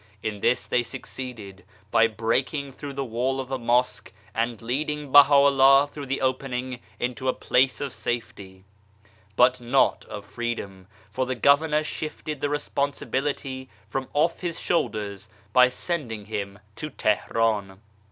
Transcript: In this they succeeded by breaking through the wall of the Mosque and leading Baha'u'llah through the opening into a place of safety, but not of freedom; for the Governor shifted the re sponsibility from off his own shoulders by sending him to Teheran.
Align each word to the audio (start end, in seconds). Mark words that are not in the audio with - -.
In 0.23 0.39
this 0.39 0.67
they 0.67 0.81
succeeded 0.81 1.63
by 1.91 2.07
breaking 2.07 2.71
through 2.71 2.93
the 2.93 3.05
wall 3.05 3.39
of 3.39 3.49
the 3.49 3.59
Mosque 3.59 4.11
and 4.33 4.59
leading 4.59 5.11
Baha'u'llah 5.11 5.85
through 5.87 6.07
the 6.07 6.21
opening 6.21 6.79
into 6.99 7.27
a 7.27 7.33
place 7.33 7.79
of 7.79 7.93
safety, 7.93 8.63
but 9.35 9.61
not 9.61 10.03
of 10.05 10.25
freedom; 10.25 10.87
for 11.11 11.27
the 11.27 11.35
Governor 11.35 11.83
shifted 11.83 12.41
the 12.41 12.49
re 12.49 12.57
sponsibility 12.57 13.69
from 13.87 14.07
off 14.15 14.39
his 14.39 14.57
own 14.57 14.61
shoulders 14.63 15.29
by 15.53 15.69
sending 15.69 16.25
him 16.25 16.57
to 16.77 16.89
Teheran. 16.89 17.77